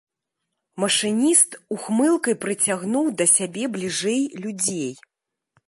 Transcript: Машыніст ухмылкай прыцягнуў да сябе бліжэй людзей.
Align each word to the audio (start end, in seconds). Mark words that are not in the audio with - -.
Машыніст 0.83 1.51
ухмылкай 1.75 2.35
прыцягнуў 2.45 3.05
да 3.21 3.25
сябе 3.35 3.63
бліжэй 3.77 4.21
людзей. 4.47 4.91